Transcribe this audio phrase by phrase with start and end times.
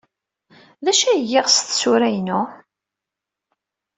[0.83, 2.41] D acu ay giɣ s tsura-inu?